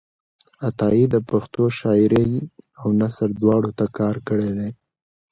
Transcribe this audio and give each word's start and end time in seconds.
عطایي 0.67 1.05
د 1.13 1.15
پښتو 1.29 1.63
شاعرۍ 1.79 2.31
او 2.79 2.87
نثر 3.01 3.29
دواړو 3.41 3.69
ته 3.77 3.85
کار 3.97 4.15
کړی 4.27 4.49
دی. 4.57 4.69